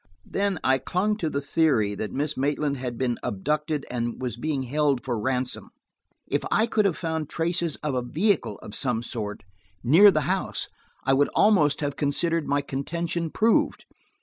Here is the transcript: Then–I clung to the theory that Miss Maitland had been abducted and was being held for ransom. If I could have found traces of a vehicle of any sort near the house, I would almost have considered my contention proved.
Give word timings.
Then–I 0.25 0.79
clung 0.79 1.15
to 1.17 1.29
the 1.29 1.41
theory 1.41 1.93
that 1.93 2.11
Miss 2.11 2.35
Maitland 2.35 2.77
had 2.77 2.97
been 2.97 3.19
abducted 3.21 3.85
and 3.91 4.19
was 4.19 4.35
being 4.35 4.63
held 4.63 5.05
for 5.05 5.19
ransom. 5.19 5.69
If 6.25 6.41
I 6.51 6.65
could 6.65 6.85
have 6.85 6.97
found 6.97 7.29
traces 7.29 7.75
of 7.83 7.93
a 7.93 8.01
vehicle 8.01 8.57
of 8.63 8.73
any 8.83 9.01
sort 9.03 9.43
near 9.83 10.09
the 10.09 10.21
house, 10.21 10.67
I 11.05 11.13
would 11.13 11.29
almost 11.35 11.81
have 11.81 11.95
considered 11.97 12.47
my 12.47 12.61
contention 12.61 13.29
proved. 13.29 13.85